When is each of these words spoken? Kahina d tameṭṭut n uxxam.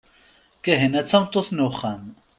Kahina 0.63 1.01
d 1.03 1.07
tameṭṭut 1.09 1.49
n 1.51 1.65
uxxam. 1.67 2.03